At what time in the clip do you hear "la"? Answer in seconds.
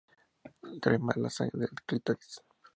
1.25-1.33